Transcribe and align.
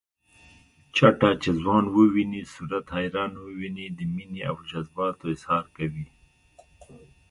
چټه 0.95 1.29
چې 1.41 1.49
ځوان 1.61 1.85
وويني 1.95 2.41
صورت 2.53 2.85
حیران 2.97 3.31
وويني 3.37 3.85
د 3.97 3.99
مینې 4.13 4.41
او 4.49 4.55
جذباتو 4.69 5.25
اظهار 5.35 5.65
کوي 5.75 6.05